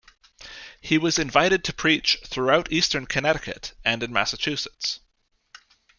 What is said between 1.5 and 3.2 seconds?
to preach throughout eastern